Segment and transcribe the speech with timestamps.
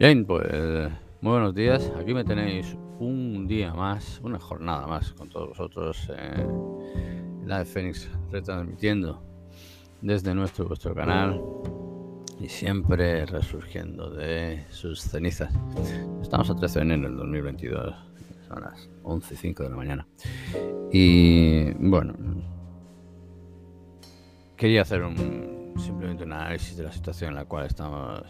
[0.00, 0.90] Bien, pues
[1.20, 1.92] muy buenos días.
[2.00, 7.64] Aquí me tenéis un día más, una jornada más con todos vosotros en la de
[7.66, 9.22] Fénix retransmitiendo
[10.00, 11.42] desde nuestro vuestro canal
[12.40, 15.52] y siempre resurgiendo de sus cenizas.
[16.22, 17.94] Estamos a 13 de enero del 2022,
[18.48, 20.06] son las 11 y 5 de la mañana.
[20.90, 22.14] Y bueno,
[24.56, 28.22] quería hacer un, simplemente un análisis de la situación en la cual estamos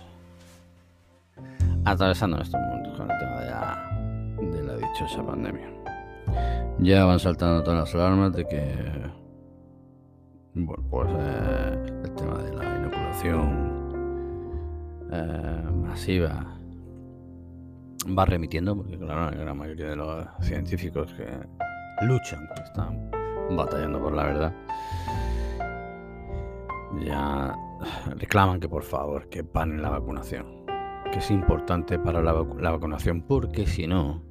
[1.85, 3.91] atravesando estos momentos con el tema de la,
[4.53, 5.71] de la dichosa pandemia.
[6.79, 9.11] Ya van saltando todas las alarmas de que
[10.55, 13.89] bueno, pues eh, el tema de la inoculación
[15.13, 16.45] eh, masiva
[18.19, 21.27] va remitiendo, porque claro, la gran mayoría de los científicos que
[22.05, 23.11] luchan, que están
[23.57, 24.53] batallando por la verdad,
[27.05, 27.57] ya
[28.17, 30.60] reclaman que por favor que panen la vacunación
[31.11, 34.23] que es importante para la, vacunación porque si no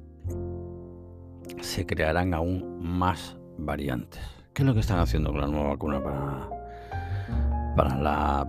[1.60, 4.22] se crearán aún más variantes.
[4.52, 6.48] ¿Qué es lo que están haciendo con la nueva vacuna para,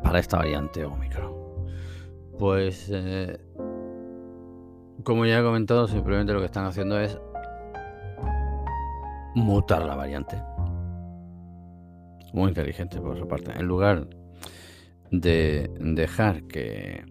[0.01, 1.33] para, esta variante Omicron?
[2.39, 3.39] Pues, eh,
[5.03, 7.19] como ya he comentado, simplemente lo que están haciendo es
[9.35, 10.41] mutar la variante.
[12.33, 13.51] Muy inteligente por su parte.
[13.51, 14.07] En lugar
[15.11, 17.03] de dejar que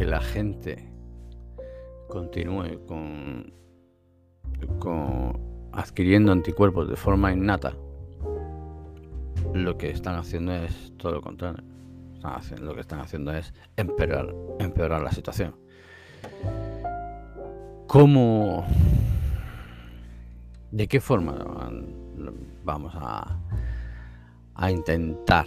[0.00, 0.90] que la gente
[2.08, 3.52] continúe con,
[4.78, 7.74] con adquiriendo anticuerpos de forma innata,
[9.52, 11.62] lo que están haciendo es todo lo contrario.
[12.62, 15.54] lo que están haciendo es empeorar, empeorar la situación.
[17.86, 18.64] ¿Cómo?
[20.70, 21.70] ¿De qué forma
[22.64, 23.38] vamos a,
[24.54, 25.44] a intentar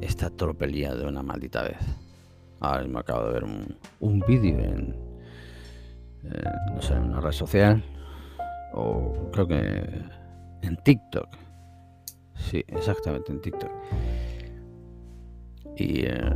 [0.00, 1.78] esta tropelía de una maldita vez.
[2.60, 3.44] Ahora mismo acabo de ver
[4.00, 4.96] un, vídeo en,
[6.74, 7.82] no sé, en una red social,
[8.72, 10.02] o creo que
[10.62, 11.28] en TikTok.
[12.36, 13.70] Sí, exactamente, en TikTok.
[15.76, 16.30] Y eh,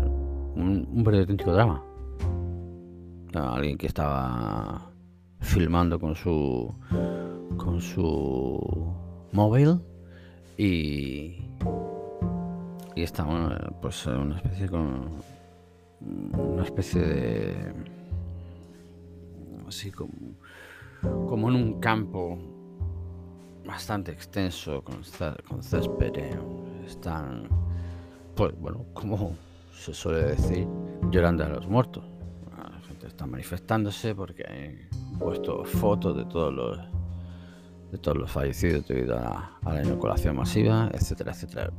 [0.54, 1.82] un, un auténtico drama.
[3.34, 4.90] Alguien que estaba
[5.40, 6.74] filmando con su
[7.56, 8.92] con su
[9.32, 9.80] móvil
[10.56, 11.36] y
[12.98, 13.24] y está
[13.80, 15.20] pues una especie con
[16.00, 17.74] una especie de
[19.68, 20.34] así como
[21.28, 22.36] como en un campo
[23.64, 24.96] bastante extenso con,
[25.46, 26.12] con césped
[26.84, 27.48] están
[28.34, 29.36] pues bueno como
[29.72, 30.66] se suele decir
[31.12, 32.02] llorando a los muertos.
[32.50, 36.78] La gente está manifestándose porque han puesto fotos de todos los
[37.92, 41.70] de todos los fallecidos debido a, a la inoculación masiva etcétera etcétera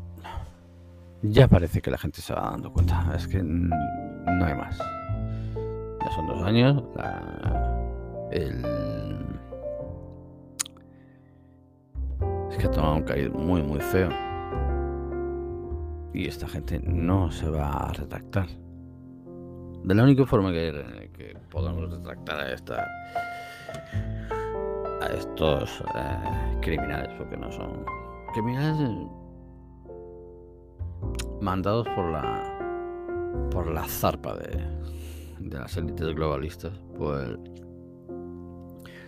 [1.21, 3.13] ya parece que la gente se va dando cuenta.
[3.15, 4.77] Es que no hay más.
[4.77, 6.83] Ya son dos años.
[8.31, 8.65] el...
[12.51, 14.09] Es que ha tomado un caído muy, muy feo.
[16.13, 18.47] Y esta gente no se va a retractar.
[19.83, 22.87] De la única forma que, podemos retractar a esta
[25.01, 27.85] a estos eh, criminales, porque no son
[28.33, 28.89] criminales
[31.41, 32.55] mandados por la
[33.51, 34.65] por la zarpa de,
[35.39, 37.37] de las élites globalistas, pues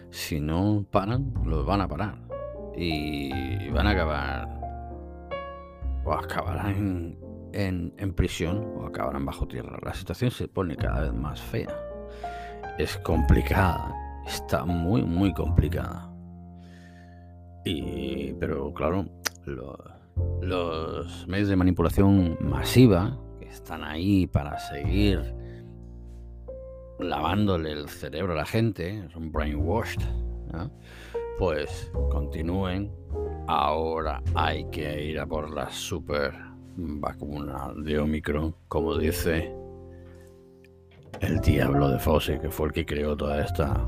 [0.10, 2.18] si no paran, los van a parar
[2.76, 4.62] y van a acabar
[6.04, 7.18] o acabarán
[7.54, 9.78] en, en, prisión o acabarán bajo tierra.
[9.82, 11.76] La situación se pone cada vez más fea.
[12.78, 13.94] Es complicada,
[14.26, 16.12] está muy muy complicada.
[17.64, 19.06] Y pero claro,
[19.46, 19.78] lo,
[20.42, 25.34] los medios de manipulación masiva que están ahí para seguir
[27.00, 30.02] lavándole el cerebro a la gente, son brainwashed,
[31.38, 32.92] pues continúen.
[33.48, 36.34] Ahora hay que ir a por la super
[36.76, 39.54] vacuna de Omicron, como dice
[41.20, 43.86] el diablo de Fosse, que fue el que creó toda esta.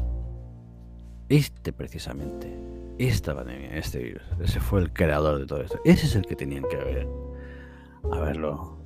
[1.29, 2.59] Este precisamente
[2.97, 4.23] esta pandemia, este virus.
[4.39, 5.79] Ese fue el creador de todo esto.
[5.85, 7.07] Ese es el que tenían que haber,
[8.11, 8.77] haberlo,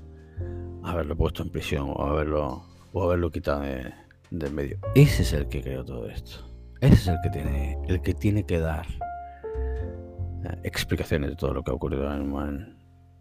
[0.83, 2.63] haberlo puesto en prisión o haberlo,
[2.93, 3.93] o haberlo quitado de,
[4.31, 4.77] del medio.
[4.95, 6.45] Ese es el que creó todo esto.
[6.81, 11.63] Ese es el que tiene, el que tiene que dar eh, explicaciones de todo lo
[11.63, 12.77] que ha ocurrido en,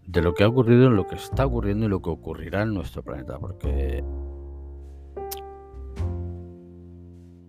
[0.07, 3.03] de lo que ha ocurrido, lo que está ocurriendo y lo que ocurrirá en nuestro
[3.03, 4.05] planeta, porque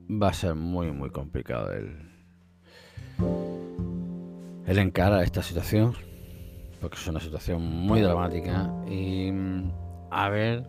[0.09, 2.16] va a ser muy muy complicado el
[3.19, 5.95] el encarar esta situación
[6.81, 9.71] porque es una situación muy dramática y mm,
[10.11, 10.67] a ver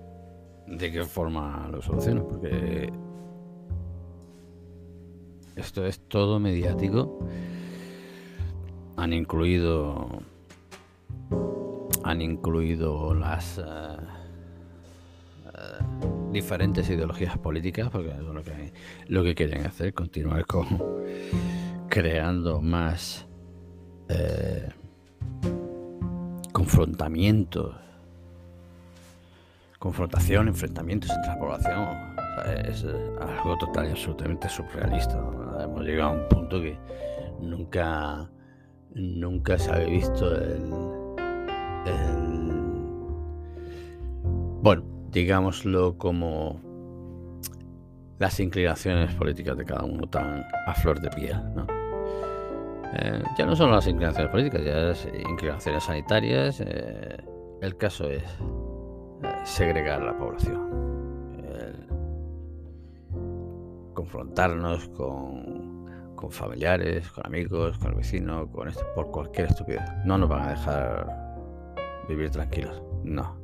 [0.66, 2.92] de qué forma lo solucionan, porque
[5.56, 7.26] esto es todo mediático.
[8.96, 10.08] Han incluido
[12.04, 13.62] han incluido las eh,
[15.46, 15.84] eh,
[16.32, 18.72] diferentes ideologías políticas, porque es lo que,
[19.08, 20.66] lo que quieren hacer, continuar con
[21.98, 23.26] creando más
[24.08, 24.68] eh,
[26.52, 27.74] confrontamientos,
[29.80, 31.88] confrontación, enfrentamientos entre la población.
[32.68, 32.84] es
[33.20, 35.18] algo total y absolutamente surrealista.
[35.60, 36.78] Hemos llegado a un punto que
[37.40, 38.30] nunca,
[38.94, 40.70] nunca se había visto el,
[44.62, 46.60] bueno, digámoslo como
[48.20, 51.77] las inclinaciones políticas de cada uno tan a flor de piel, ¿no?
[52.94, 56.60] Eh, ya no son las inclinaciones políticas, ya es inclinaciones sanitarias.
[56.60, 57.16] Eh,
[57.60, 60.68] el caso es eh, segregar la población,
[63.94, 69.82] confrontarnos con, con, familiares, con amigos, con el vecino, con esto, por cualquier estupidez.
[70.04, 71.36] No nos van a dejar
[72.08, 72.82] vivir tranquilos.
[73.04, 73.36] No,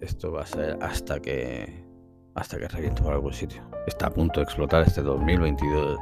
[0.00, 1.86] esto va a ser hasta que
[2.34, 3.62] hasta que reviente por algún sitio.
[3.86, 5.98] Está a punto de explotar este 2022.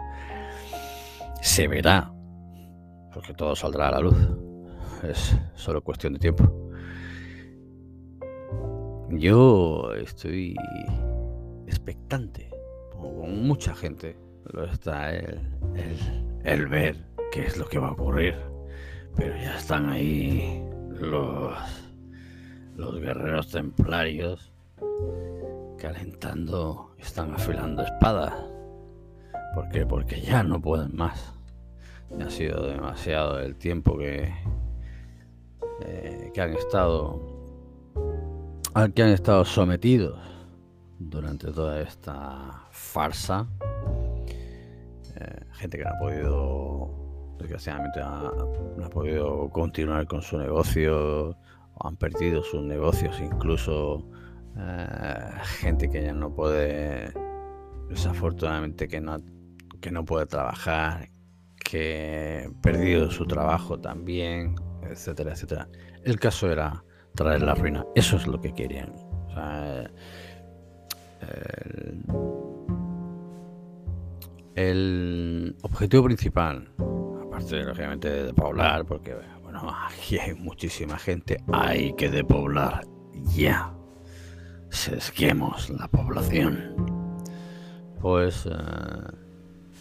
[1.41, 2.13] Se verá
[3.17, 4.15] porque todo saldrá a la luz.
[5.03, 6.71] Es solo cuestión de tiempo.
[9.09, 10.55] Yo estoy
[11.67, 12.51] expectante,
[12.93, 14.19] como mucha gente
[14.53, 15.41] lo está el,
[16.45, 18.37] el, ver qué es lo que va a ocurrir.
[19.15, 21.57] Pero ya están ahí los,
[22.77, 24.53] los guerreros templarios
[25.79, 28.35] calentando, están afilando espadas.
[29.55, 29.87] ¿Por qué?
[29.87, 31.36] Porque ya no pueden más
[32.21, 34.33] ha sido demasiado el tiempo que,
[35.83, 37.37] eh, que han estado
[38.75, 40.19] al que han estado sometidos
[40.99, 43.47] durante toda esta farsa.
[45.19, 46.91] Eh, gente que no ha podido,
[47.39, 51.31] desgraciadamente, no ha podido continuar con su negocio,
[51.75, 54.07] o han perdido sus negocios, incluso
[54.59, 55.31] eh,
[55.61, 57.15] gente que ya no puede,
[57.89, 59.17] desafortunadamente, que no,
[59.81, 61.09] que no puede trabajar,
[61.69, 65.69] que perdido su trabajo también, etcétera, etcétera.
[66.05, 66.85] El caso era
[67.15, 67.85] traer la ruina.
[67.95, 68.93] Eso es lo que querían.
[74.55, 76.73] el, objetivo principal,
[77.27, 82.87] aparte lógicamente de poblar, porque bueno, aquí hay muchísima gente, hay que depoblar
[83.35, 83.73] ya.
[84.69, 86.75] Sesquemos la población.
[88.01, 88.53] Pues eh,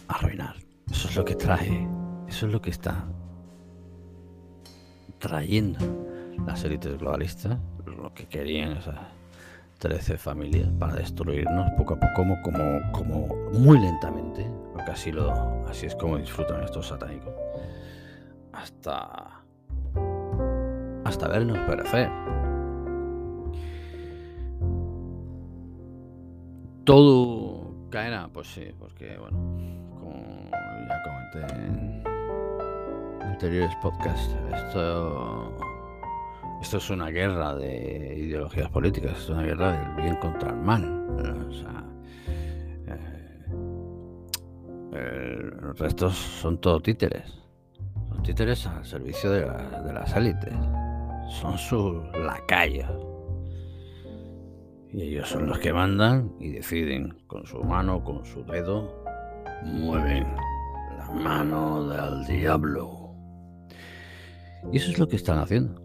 [0.08, 1.88] arruinar eso es lo que trae,
[2.28, 3.04] eso es lo que está
[5.18, 5.78] trayendo
[6.46, 8.96] las élites globalistas, lo que querían esas
[9.78, 15.32] 13 familias para destruirnos poco a poco, como, como, muy lentamente, porque así, lo,
[15.68, 17.34] así es como disfrutan estos satánicos,
[18.52, 19.42] hasta,
[21.04, 22.10] hasta vernos perecer.
[26.84, 29.36] Todo caerá, pues sí, porque bueno,
[30.88, 32.02] ya comenté en
[33.22, 35.58] anteriores podcasts, esto,
[36.62, 41.02] esto es una guerra de ideologías políticas, es una guerra del bien contra el mal.
[44.98, 47.30] Eh, los restos son todo títeres,
[48.08, 50.54] son títeres al servicio de, de las élites,
[51.28, 52.90] son sus lacayos.
[54.90, 59.04] Y ellos son los que mandan y deciden con su mano, con su dedo,
[59.64, 60.26] mueven
[61.12, 63.14] mano del diablo.
[64.72, 65.80] Y eso es lo que están haciendo.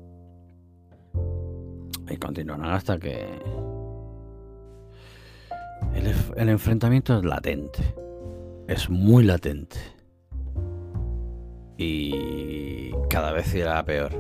[2.09, 3.39] Y continuarán hasta que
[6.35, 7.95] el, enfrentamiento es latente.
[8.67, 9.77] Es muy latente.
[11.77, 14.11] Y cada vez irá peor.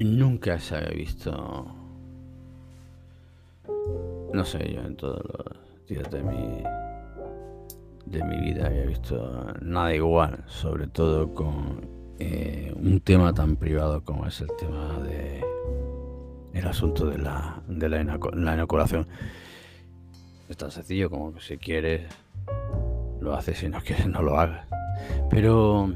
[0.00, 1.66] Nunca se había visto.
[4.32, 6.62] No sé, yo en todos los días de mi
[8.06, 14.04] de mi vida había visto nada igual, sobre todo con eh, un tema tan privado
[14.04, 15.42] como es el tema de
[16.52, 19.08] el asunto de la, de la, inoculación.
[20.48, 22.02] Es tan sencillo como que si quieres
[23.20, 24.66] lo haces, si no quieres no lo hagas.
[25.30, 25.92] Pero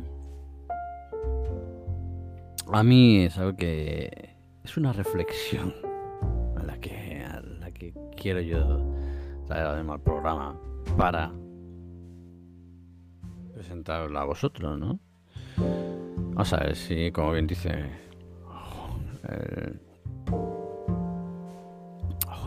[2.73, 4.35] a mí es algo que
[4.65, 5.75] es una reflexión
[6.57, 8.83] a la que, a la que quiero yo
[9.47, 10.61] traer además al programa
[10.97, 11.31] para
[13.59, 15.01] presentarla a vosotros, ¿no?
[15.57, 17.91] Vamos a ver si, como bien dice
[19.29, 19.81] el,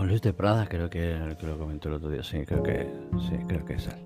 [0.08, 2.90] Luis de Prada, creo que, lo comentó el otro día, sí, creo que
[3.30, 4.00] sí, creo que es él.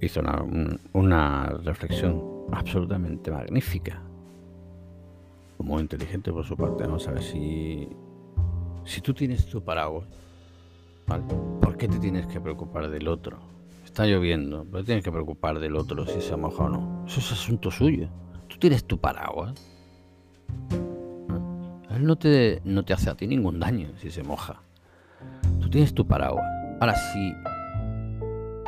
[0.00, 0.20] Hizo
[0.92, 4.02] una, reflexión absolutamente magnífica.
[5.58, 6.84] Muy inteligente por su parte.
[6.84, 7.88] Vamos a ver si,
[8.84, 10.06] si tú tienes tu paraguas.
[11.62, 13.57] ¿por qué te tienes que preocupar del otro?
[13.88, 17.04] Está lloviendo, pero tienes que preocupar del otro si se moja o no.
[17.06, 18.10] Eso es asunto suyo.
[18.46, 19.54] Tú tienes tu paraguas.
[21.90, 24.60] Él no te, no te hace a ti ningún daño si se moja.
[25.58, 26.44] Tú tienes tu paraguas.
[26.80, 27.32] Ahora sí,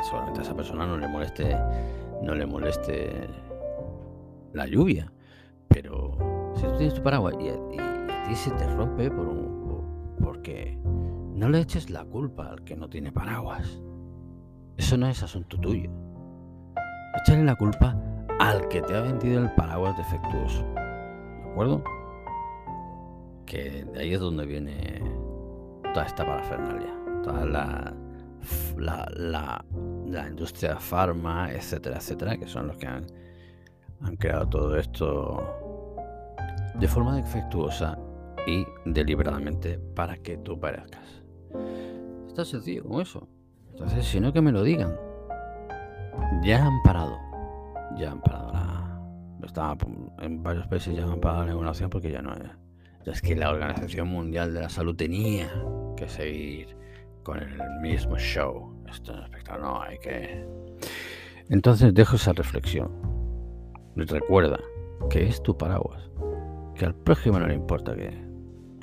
[0.03, 1.55] seguramente a esa persona no le moleste,
[2.23, 3.29] no le moleste
[4.53, 5.13] la lluvia,
[5.67, 6.17] pero
[6.55, 11.47] si tú tienes tu paraguas y, a ti se te rompe por un, porque no
[11.47, 13.81] le eches la culpa al que no tiene paraguas.
[14.77, 15.89] Eso no es asunto tuyo.
[17.21, 17.95] Échale la culpa
[18.39, 20.63] al que te ha vendido el paraguas defectuoso.
[20.73, 21.83] ¿De acuerdo?
[23.45, 25.01] Que de ahí es donde viene
[25.93, 26.93] toda esta parafernalia.
[27.23, 27.93] Toda la,
[28.77, 29.63] la,
[30.07, 33.05] la, industria farma, etcétera, etcétera, que son los que han,
[34.01, 35.61] han creado todo esto
[36.73, 37.99] de forma defectuosa
[38.47, 41.23] y deliberadamente para que tú parezcas.
[42.27, 43.27] Está sencillo como eso.
[43.71, 44.95] Entonces, si no que me lo digan.
[46.43, 47.17] Ya han parado.
[47.97, 48.71] Ya han parado la.
[50.19, 52.51] En varios países ya han parado la negociación porque ya no es.
[53.05, 55.49] Es que la Organización Mundial de la Salud tenía
[55.97, 56.77] que seguir
[57.23, 58.73] con el mismo show.
[58.89, 60.45] Esto es no hay que.
[61.49, 62.91] Entonces dejo esa reflexión.
[63.95, 64.59] Recuerda
[65.09, 66.09] que es tu paraguas.
[66.75, 68.11] Que al prójimo no le importa que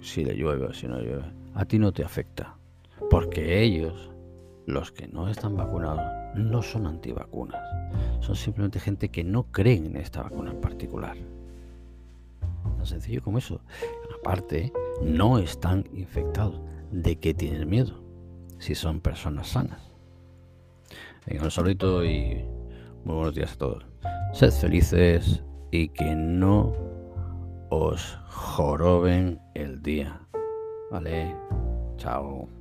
[0.02, 1.32] si le llueve o si no llueve.
[1.54, 2.56] A ti no te afecta.
[3.10, 4.10] Porque ellos,
[4.68, 6.02] los que no están vacunados,
[6.34, 7.62] no son antivacunas.
[8.20, 11.16] Son simplemente gente que no creen en esta vacuna en particular.
[12.76, 13.62] Tan sencillo como eso.
[14.20, 14.70] Aparte,
[15.02, 16.60] no están infectados.
[16.92, 18.04] ¿De qué tienen miedo?
[18.58, 19.80] Si son personas sanas.
[21.26, 22.44] Venga, un saludito y
[23.04, 23.86] muy buenos días a todos.
[24.34, 26.74] Sed felices y que no
[27.70, 30.20] os joroben el día.
[30.90, 31.34] Vale,
[31.96, 32.57] chao.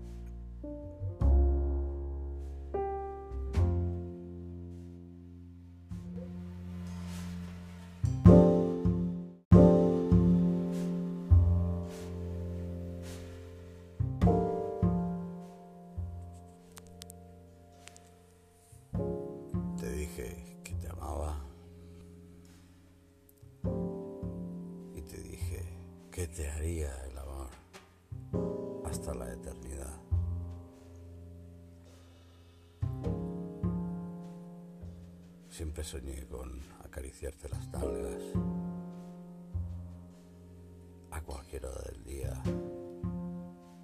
[26.17, 27.50] Que te haría el amor
[28.86, 30.01] hasta la eternidad.
[35.47, 38.24] Siempre soñé con acariciarte las nalgas
[41.12, 42.41] a cualquier hora del día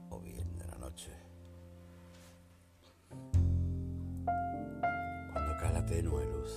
[0.09, 1.11] o bien de la noche.
[5.33, 6.55] Cuando cae la tenue luz,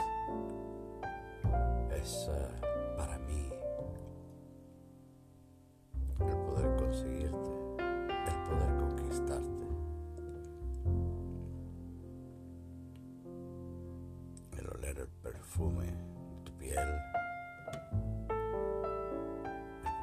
[1.90, 2.30] es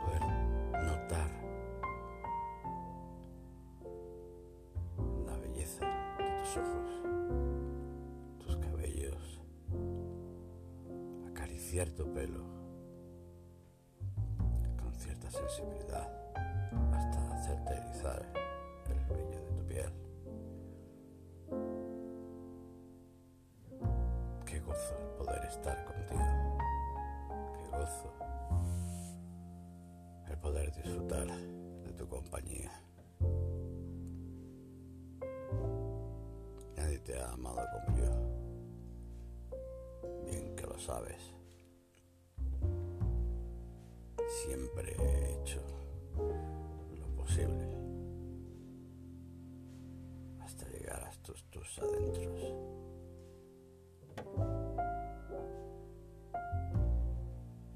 [0.02, 0.22] poder
[0.84, 1.30] notar
[5.26, 5.86] la belleza
[6.18, 6.92] de tus ojos,
[8.40, 9.42] tus cabellos,
[11.30, 12.63] acariciar tu pelo
[37.44, 38.12] como yo.
[40.26, 41.22] Bien que lo sabes.
[44.46, 45.62] Siempre he hecho
[46.98, 47.68] lo posible
[50.42, 52.54] hasta llegar a tus adentros.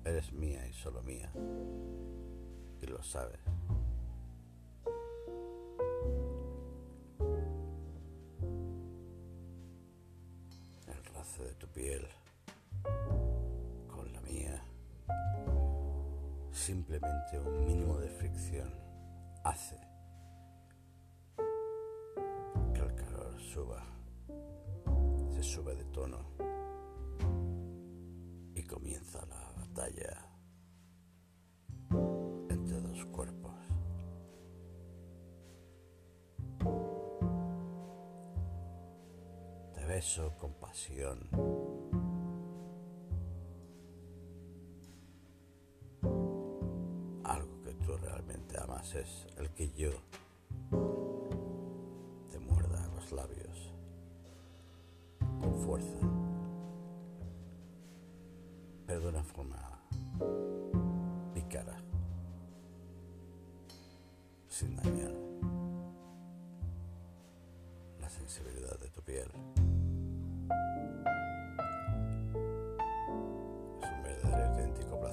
[0.06, 1.32] Eres mía y solo mía.
[2.82, 3.57] Y lo sabes.
[11.58, 12.08] Tu piel
[13.88, 14.64] con la mía.
[16.52, 18.74] Simplemente un mínimo de fricción
[19.44, 19.80] hace
[22.74, 23.84] que el calor suba.
[25.36, 26.20] Se sube de tono
[28.56, 30.28] y comienza la batalla.
[32.50, 33.37] entre dos cuerpos.
[39.98, 41.18] Beso con pasión.
[47.24, 49.90] Algo que tú realmente amas es el que yo
[52.30, 53.74] te muerda los labios
[55.42, 56.00] con fuerza,
[58.86, 59.82] pero de una forma
[61.34, 61.76] pícara,
[64.48, 65.16] sin dañar
[68.00, 69.57] la sensibilidad de tu piel.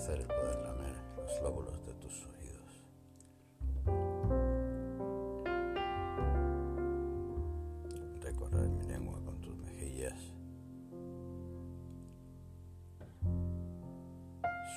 [0.04, 2.84] Placer el poder lamer los lóbulos de tus oídos.
[8.20, 10.18] Recorrer mi lengua con tus mejillas.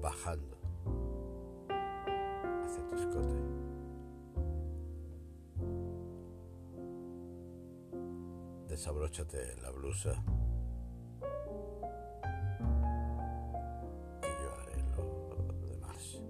[0.00, 0.56] Bajando
[2.64, 3.51] hacia tu escote.
[8.82, 10.10] Desabróchate la blusa.
[14.20, 16.20] Que yo haré lo demás.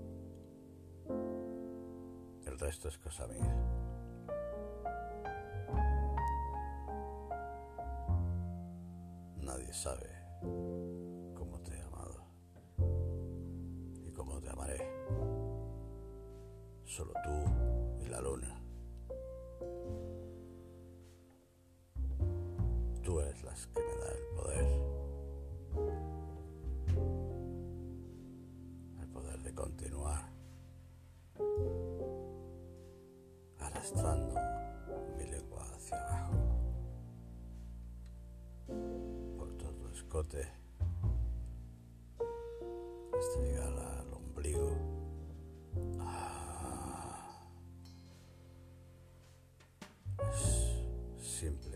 [2.44, 3.56] El resto es cosa mía.
[9.40, 10.10] Nadie sabe
[11.34, 12.22] cómo te he amado
[14.04, 14.78] y cómo te amaré.
[16.84, 18.61] Solo tú y la luna.
[23.52, 24.66] Que me da el poder.
[28.98, 30.32] El poder de continuar
[33.58, 34.34] arrastrando
[35.18, 36.32] mi lengua hacia abajo
[39.36, 40.48] por todo tu escote
[43.18, 44.76] hasta llegar al ombligo.
[46.00, 47.38] Ah.
[50.30, 51.71] Es simple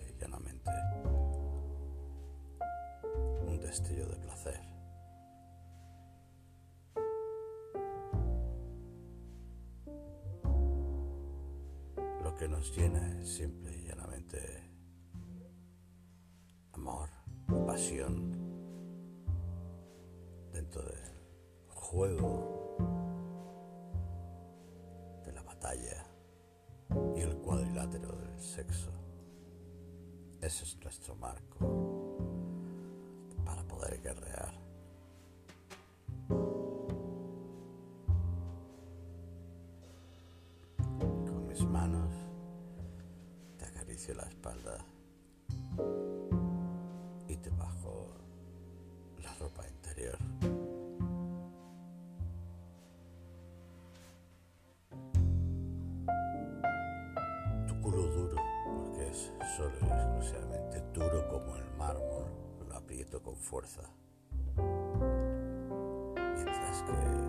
[3.76, 4.60] un destello de placer.
[12.22, 14.38] Lo que nos llena es simple y llanamente
[16.72, 17.08] amor,
[17.66, 18.32] pasión
[20.52, 21.12] dentro del
[21.68, 22.76] juego
[25.24, 26.06] de la batalla
[27.14, 28.90] y el cuadrilátero del sexo.
[30.40, 31.65] Ese es nuestro marco
[43.58, 44.84] te acaricio la espalda
[47.28, 48.08] y te bajo
[49.22, 50.18] la ropa interior.
[57.68, 62.24] Tu culo duro, porque es solo y exclusivamente duro como el mármol,
[62.68, 63.82] lo aprieto con fuerza.
[66.34, 67.25] Mientras que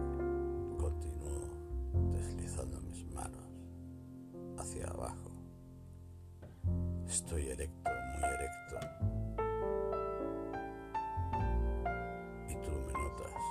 [4.68, 5.32] hacia abajo.
[7.08, 8.76] Estoy erecto, muy erecto.
[12.50, 13.44] Y tú me notas.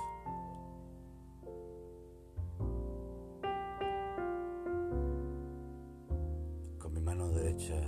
[6.77, 7.81] Con mi mano derecha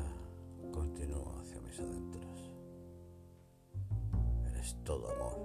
[0.72, 2.52] continúo hacia mis adentros.
[4.48, 5.38] Eres todo amor.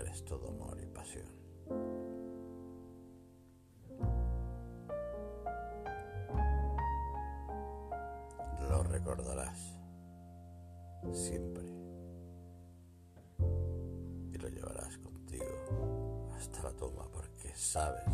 [0.00, 1.26] Eres todo amor y pasión.
[8.68, 9.74] Lo recordarás
[11.12, 11.64] siempre
[14.32, 18.04] y lo llevarás contigo hasta la tumba porque sabes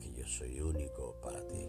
[0.00, 1.66] que yo soy único para ti.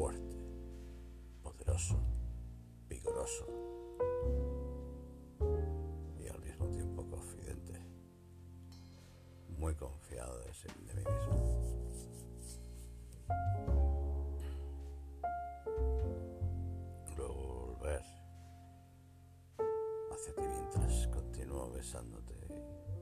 [0.00, 0.34] Fuerte,
[1.42, 2.00] poderoso,
[2.88, 3.44] vigoroso
[6.18, 7.78] y al mismo tiempo confidente,
[9.58, 11.60] muy confiado de, sí- de mí mismo.
[17.14, 18.02] Luego volver
[20.12, 22.34] hacia ti mientras continúo besándote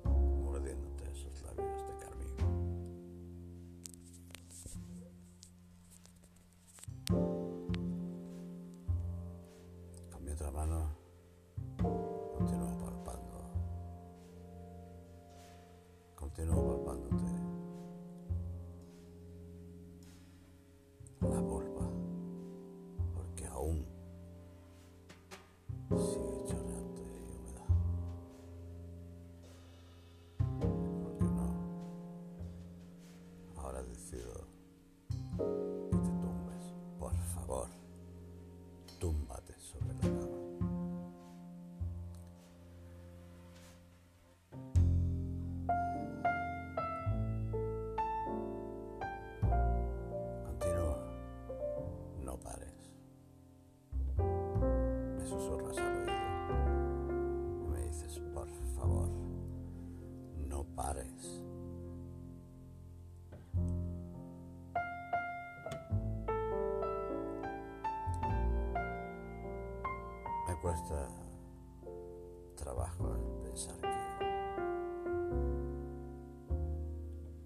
[0.04, 1.77] y mordiéndote esos labios
[70.60, 71.08] cuesta
[72.56, 73.88] trabajo el pensar que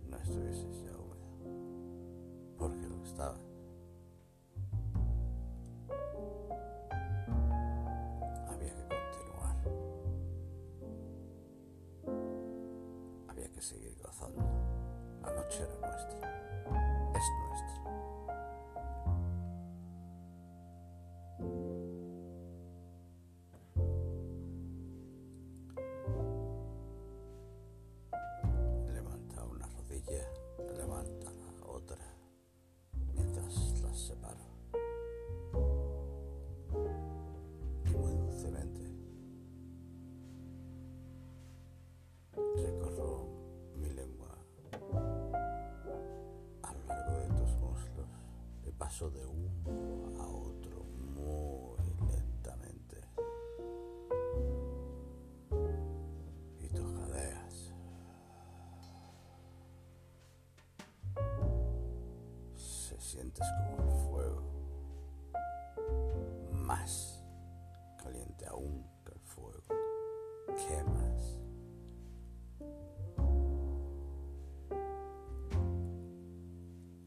[0.09, 1.29] no estuvieses ya húmeda,
[2.59, 3.37] porque lo estaba.
[8.49, 9.57] Había que continuar.
[13.29, 14.43] Había que seguir gozando.
[15.21, 16.19] La noche era nuestra.
[16.19, 16.82] Es nuestra.
[31.83, 32.05] Otra,
[33.15, 34.52] mientras las separo.
[63.33, 64.43] Se sientes como el fuego,
[66.53, 67.25] más
[67.97, 69.65] caliente aún que el fuego,
[70.69, 71.41] quemas.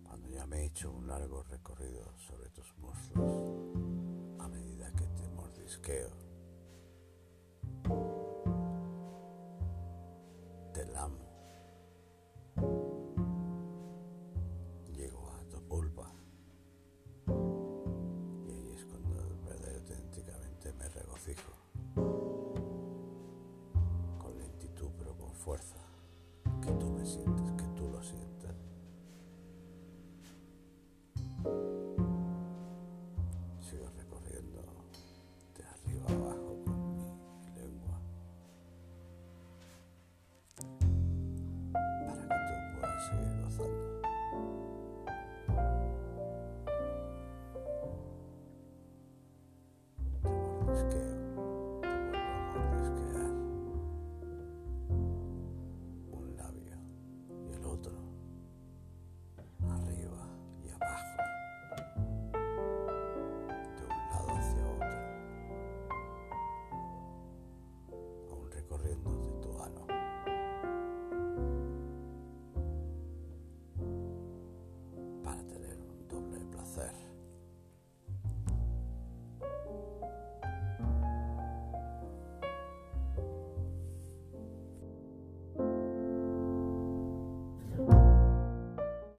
[0.03, 3.43] Cuando ya me he hecho un largo recorrido sobre tus muslos,
[4.39, 6.24] a medida que te mordisqueo,